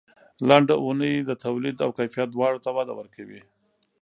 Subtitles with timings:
[0.49, 3.41] لنډه اونۍ د تولید او کیفیت دواړو ته وده ورکوي.